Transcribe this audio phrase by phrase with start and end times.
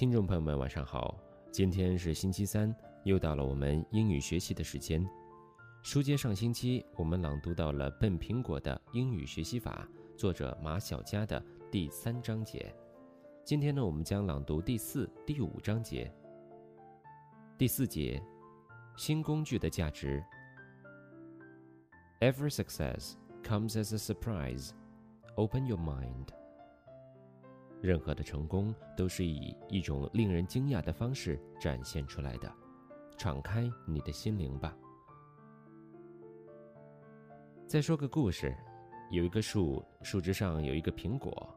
[0.00, 1.14] 听众朋友们，晚上好！
[1.52, 2.74] 今天是星期三，
[3.04, 5.06] 又到了我们英语学习的时间。
[5.82, 9.86] 书接上星期，我们朗读到了《笨苹果的英语学习法》，
[10.18, 12.74] 作者马小佳的第三章节。
[13.44, 16.10] 今天呢，我们将朗读第四、第五章节。
[17.58, 18.22] 第四节，
[18.96, 20.24] 新工具的价值。
[22.20, 24.70] Every success comes as a surprise.
[25.34, 26.28] Open your mind.
[27.82, 32.52] 任何的成功都是以一种令人惊讶的方式展现出来的，
[33.16, 34.76] 敞开你的心灵吧。
[37.66, 38.54] 再说个故事，
[39.10, 41.48] 有一个树，树枝上有一个苹果，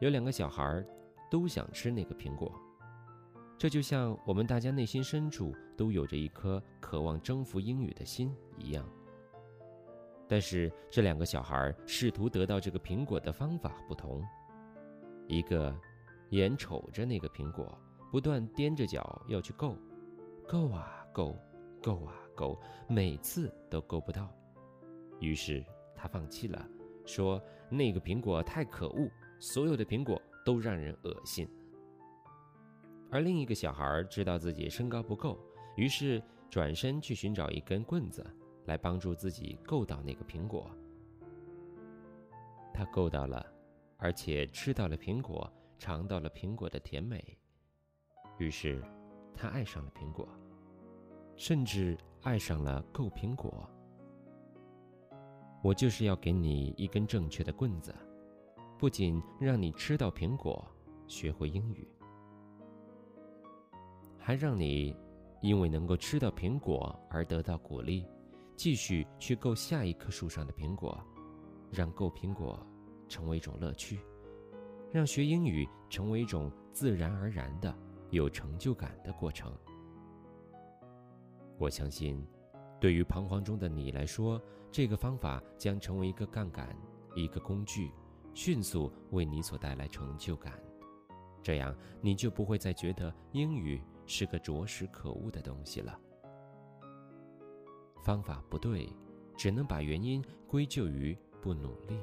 [0.00, 0.84] 有两个小孩
[1.30, 2.52] 都想吃那个苹果。
[3.58, 8.86] 这就像我们大家内心深处都有着一颗渴望征服英语的心一样。
[10.28, 14.22] 但是这两个小孩试图得到这个苹果的方法不同。
[15.28, 15.74] 一个
[16.30, 17.78] 眼瞅着那个苹果，
[18.10, 19.76] 不断踮着脚要去够，
[20.46, 21.36] 够啊够，
[21.82, 24.28] 够啊够，每次都够不到，
[25.20, 26.68] 于是他放弃了，
[27.04, 29.10] 说那个苹果太可恶，
[29.40, 31.48] 所有的苹果都让人恶心。
[33.10, 35.38] 而另一个小孩知道自己身高不够，
[35.76, 38.24] 于是转身去寻找一根棍子，
[38.66, 40.70] 来帮助自己够到那个苹果。
[42.72, 43.55] 他够到了。
[43.98, 47.38] 而且吃到了苹果，尝到了苹果的甜美，
[48.38, 48.82] 于是
[49.34, 50.28] 他爱上了苹果，
[51.34, 53.68] 甚至爱上了够苹果。
[55.62, 57.94] 我就是要给你一根正确的棍子，
[58.78, 60.64] 不仅让你吃到苹果，
[61.06, 61.88] 学会英语，
[64.18, 64.94] 还让你
[65.40, 68.06] 因为能够吃到苹果而得到鼓励，
[68.54, 71.02] 继续去够下一棵树上的苹果，
[71.70, 72.64] 让够苹果。
[73.08, 74.00] 成为一种乐趣，
[74.92, 77.74] 让学英语成为一种自然而然的、
[78.10, 79.52] 有成就感的过程。
[81.58, 82.26] 我相信，
[82.80, 84.40] 对于彷徨中的你来说，
[84.70, 86.76] 这个方法将成为一个杠杆，
[87.14, 87.90] 一个工具，
[88.34, 90.52] 迅速为你所带来成就感。
[91.42, 95.98] 这样，你就不会再觉得英语是个着实可恶的东西了。
[98.02, 98.92] 方法不对，
[99.36, 101.98] 只能把原因归咎于不努力。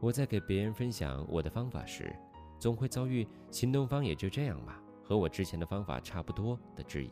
[0.00, 2.14] 我在给别人分享我的方法时，
[2.58, 7.10] 总会遭遇“新东方也就这样吧”和我之前的方法差不多的质疑。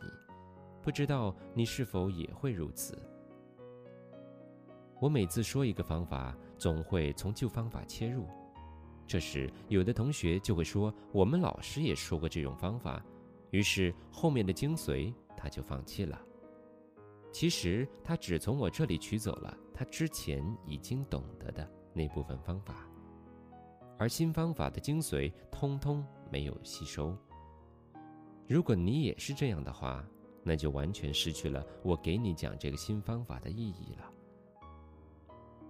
[0.81, 2.97] 不知道你是否也会如此？
[5.01, 8.25] 我每次说一个方法，总会从旧方法切入，
[9.05, 13.03] 这时有的同学就会说：“我们老师也说过这种方法。”
[13.51, 16.21] 于是后面的精髓他就放弃了。
[17.31, 21.69] 其实他只从我这里取走了他之前已经懂得的。
[21.97, 22.87] 那部分方法，
[23.97, 27.17] 而新方法的精髓通通没有吸收。
[28.47, 30.05] 如果你也是这样的话，
[30.43, 34.13] 那就完全失去了我给你讲这个新方法的意义了。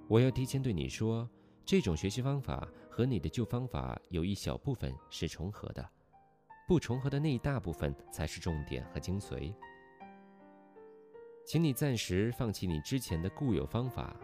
[0.08, 1.28] 我要提前对你说，
[1.66, 5.90] 这种学习方法和你的旧方法有一小部分是重合的，
[6.68, 9.54] 不重合的那一大部分才是重点和精髓。
[11.46, 14.16] 请你暂时放弃你之前的固有方法，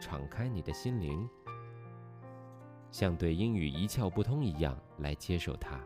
[0.00, 1.28] 敞开你的心灵。
[2.92, 5.80] 像对英语一窍不通一样来接受它，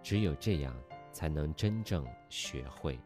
[0.00, 0.74] 只有这样
[1.12, 2.98] 才能真正学会。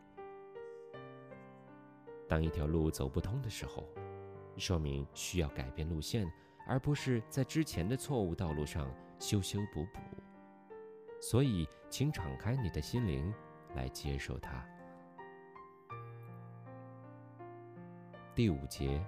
[2.29, 3.89] 当一条路走不通的时候，
[4.59, 6.31] 说明需要改变路线，
[6.67, 10.01] 而不是在之前的错误道路上修修补补。
[11.19, 13.33] 所以，请敞开你的心灵
[13.75, 14.63] 来接受它。
[18.35, 19.03] 第五节，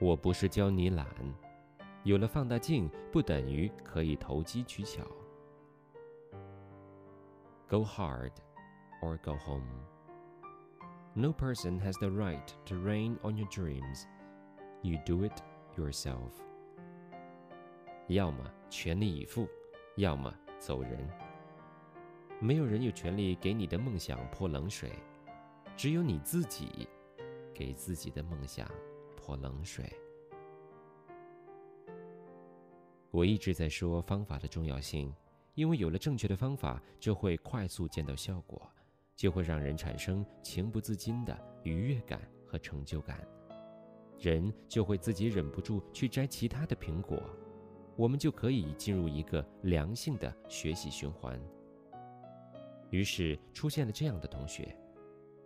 [0.00, 1.06] 我不是教你懒。
[2.08, 5.04] 有了放大镜，不等于可以投机取巧。
[7.68, 8.32] Go hard,
[9.02, 9.68] or go home.
[11.12, 14.04] No person has the right to rain on your dreams.
[14.80, 15.38] You do it
[15.76, 16.30] yourself.
[18.06, 19.46] 要么全力以赴，
[19.96, 21.06] 要么走人。
[22.40, 24.90] 没有人有权利给你的梦想泼冷水，
[25.76, 26.88] 只有你自己
[27.52, 28.66] 给自己的梦想
[29.14, 29.94] 泼冷水。
[33.10, 35.12] 我一直在说方法的重要性，
[35.54, 38.70] 因为有了正确的方法，就会快速见到效果，
[39.16, 43.26] 就会让人产生情不自禁的愉悦感和成就感，
[44.18, 47.22] 人就会自己忍不住去摘其他的苹果，
[47.96, 51.40] 我们就可以进入一个良性的学习循环。
[52.90, 54.76] 于是出现了这样的同学，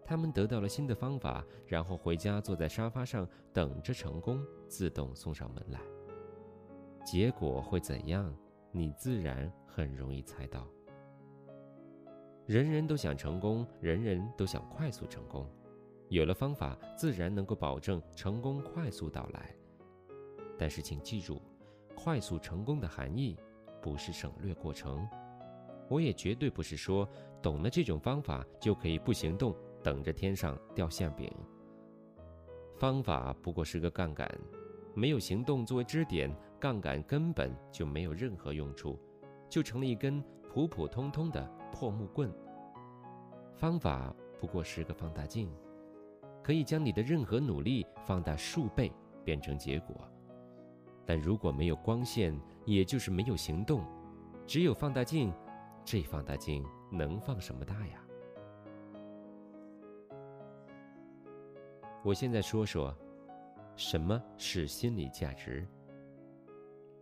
[0.05, 5.81] 他们得到了新的方法，然后回家坐在沙发上等着成功自动送上门来。
[7.05, 8.35] 结果会怎样？
[8.71, 10.67] 你自然很容易猜到。
[12.47, 15.47] 人人都想成功，人人都想快速成功，
[16.09, 19.55] 有了方法，自然能够保证成功快速到来。
[20.59, 21.41] 但是，请记住，
[21.95, 23.37] 快速成功的含义
[23.81, 25.07] 不是省略过程。
[25.89, 27.07] 我也绝对不是说
[27.43, 31.31] 懂了这种方法就可以不行动，等着天上掉馅饼。
[32.79, 34.29] 方法不过是个杠杆，
[34.95, 38.97] 没有行动作为支点，杠杆根本就没有任何用处，
[39.49, 42.33] 就成了一根普普通通的破木棍。
[43.57, 45.53] 方法不过是个放大镜，
[46.41, 48.93] 可以将你的任何努力放大数倍，
[49.25, 50.09] 变成结果。
[51.05, 52.33] 但如果没有光线，
[52.65, 53.85] 也就是没有行动，
[54.47, 55.35] 只有放大镜，
[55.85, 58.07] 这放大镜能放什么大呀？
[62.05, 62.97] 我现在说说，
[63.75, 65.67] 什么是心理价值？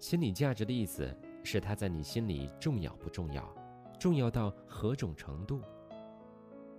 [0.00, 1.14] 心理价值的意思
[1.44, 3.46] 是它在你心里重要不重要，
[3.98, 5.60] 重要到何种程度？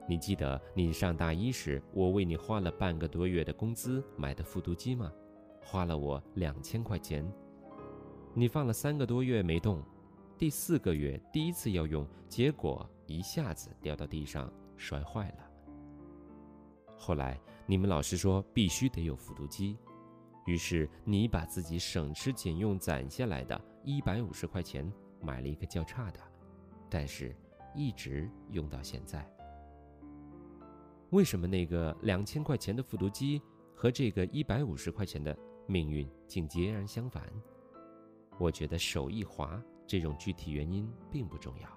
[0.09, 5.11] 你记得你上大一时，我为你花了半个多月的工资买的复读机吗？
[5.61, 7.23] 花了我两千块钱，
[8.33, 9.83] 你放了三个多月没动，
[10.35, 15.47] 第四个月第一次要用，结果一下子掉到地上摔坏了。
[16.97, 19.77] 后来你们老师说必须得有复读机，
[20.45, 24.91] 于是你把自己省吃俭用攒下来的一百五十块钱
[25.21, 26.19] 买了一个较差的，
[26.89, 27.35] 但是
[27.75, 29.25] 一直用到现在。
[31.11, 33.41] 为什么那个两千块钱的复读机
[33.75, 35.37] 和这个一百五十块钱的？
[35.67, 37.31] 命运竟截然相反。
[38.37, 41.69] 我觉得手一滑这种具体原因并不重要，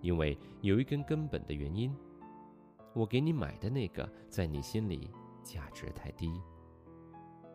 [0.00, 1.92] 因为有一根根本的原因：
[2.94, 5.10] 我给你买的那个在你心里
[5.42, 6.30] 价值太低。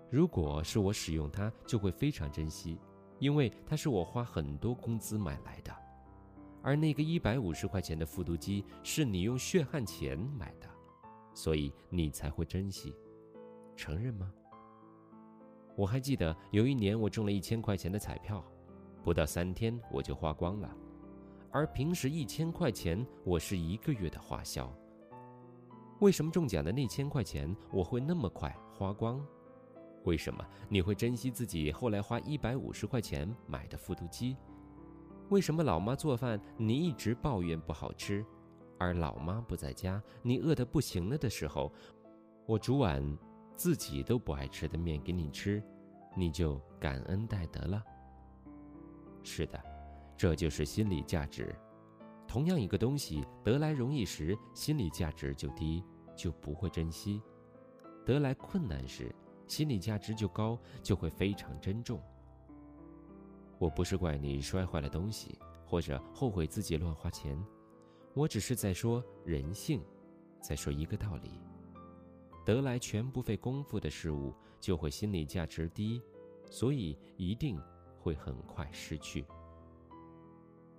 [0.09, 2.79] 如果是我使用它，就会非常珍惜，
[3.19, 5.71] 因为它是我花很多工资买来的；
[6.61, 10.67] 而那个一百五十块钱的复读机是你用血汗钱买的，
[11.33, 12.95] 所以你才会珍惜。
[13.75, 14.31] 承认吗？
[15.75, 18.43] 我还记得有一年我中了一千块钱的彩票，
[19.03, 20.75] 不到三天我就花光了，
[21.51, 24.73] 而平时一千块钱我是一个月的花销。
[25.99, 29.23] 为什么中奖的那千块钱我会那么快花光？
[30.07, 34.37] 为什么你会珍惜自己后来花一百五十块钱买的复读机？
[35.29, 38.25] 为什么老妈做饭你一直抱怨不好吃，
[38.79, 41.71] 而老妈不在家，你饿得不行了的时候，
[42.47, 43.03] 我煮碗。
[43.57, 45.63] 自己都不爱吃的面给你吃，
[46.15, 47.83] 你就感恩戴德了。
[49.23, 49.59] 是的，
[50.15, 51.55] 这就是心理价值。
[52.27, 55.83] 同样一个东西得来容易时，心理价值就低，
[56.15, 57.19] 就不会珍惜；
[58.05, 59.11] 得来困难时，
[59.47, 62.01] 心理价值就高，就会非常珍重。
[63.57, 67.41] 我不是怪你摔坏了东西，或者后悔自己乱花钱，
[68.13, 69.81] 我只是在说人性，
[70.41, 71.39] 在说一个道理。
[72.45, 76.01] 得来全不费功夫的事物，就会心理价值低，
[76.49, 77.59] 所以一定
[77.99, 79.25] 会很快失去。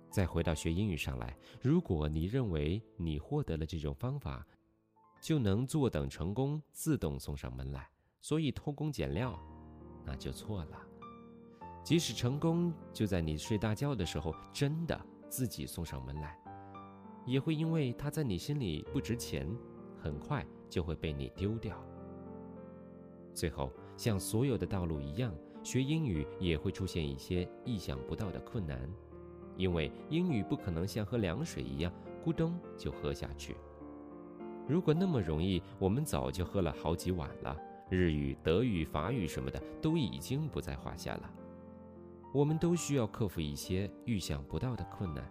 [0.09, 4.47] 再回到学英语上来，如果你认为你获得了这种方法，
[5.21, 7.87] 就能坐等成功自动送上门来，
[8.21, 9.37] 所以偷工减料，
[10.05, 10.77] 那就错了。
[11.83, 14.99] 即使成功就在你睡大觉的时候真的
[15.29, 16.37] 自己送上门来，
[17.25, 19.49] 也会因为它在你心里不值钱，
[19.97, 20.45] 很快。
[20.69, 21.75] 就会被你丢掉。
[23.33, 25.33] 最后，像所有的道路一样，
[25.63, 28.87] 学英语也会出现一些意想不到的困难，
[29.57, 31.91] 因为英语不可能像喝凉水一样
[32.23, 33.57] 咕咚就喝下去。
[34.67, 37.57] 如果那么容易，我们早就喝了好几碗了。
[37.89, 41.29] 日语、德语、法语什么的都已经不在话下了。
[42.33, 45.23] 我们都需要克服一些预想不到的困难。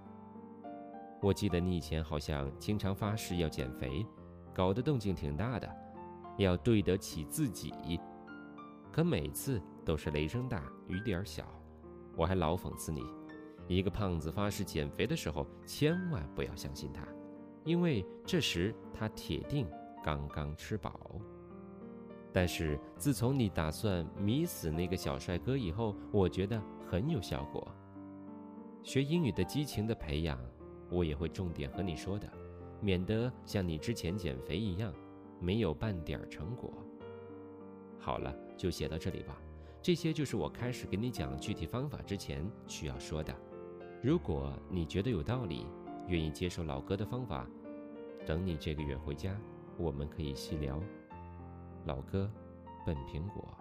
[1.23, 4.05] 我记得你以前好像经常发誓要减肥。
[4.55, 5.73] 搞得动静挺大的，
[6.37, 7.73] 要对得起自己，
[8.91, 11.45] 可每次都是雷声大雨点小。
[12.17, 13.05] 我还老讽刺你，
[13.69, 17.07] 一个胖子发誓减肥的时候，千万不要相信他，
[17.62, 19.65] 因为这时他铁定
[20.03, 21.21] 刚刚吃饱。
[22.33, 27.67] 但是自从你打算迷死那个小帅哥以后，我觉得很有效果。
[28.83, 30.39] 学英语的激情的培养，
[30.91, 32.29] 我也会重点和你说的。
[32.81, 34.93] 免得像你之前减肥一样，
[35.41, 36.73] 没有半点成果。
[37.99, 39.37] 好了，就写到这里吧。
[39.83, 43.35] 这些就是我开始给你讲具体方法之前需要说的。
[44.03, 45.67] 如果你觉得有道理，
[46.07, 47.49] 愿意接受老哥的方法，
[48.25, 49.37] 等你这个月回家，
[49.77, 50.81] 我们可以细聊。
[51.85, 52.31] 老哥，
[52.87, 53.58] 本苹果。